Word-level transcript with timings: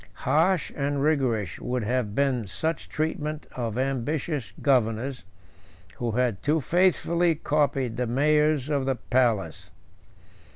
Harsh 0.25 0.71
and 0.75 1.03
rigorous 1.03 1.59
would 1.59 1.83
have 1.83 2.15
been 2.15 2.47
such 2.47 2.89
treatment 2.89 3.45
of 3.55 3.77
ambitious 3.77 4.51
governors, 4.59 5.25
who 5.97 6.09
had 6.13 6.41
too 6.41 6.59
faithfully 6.59 7.35
copied 7.35 7.97
the 7.97 8.07
mayors 8.07 8.67
of 8.67 8.87
the 8.87 8.95
palace. 8.95 9.69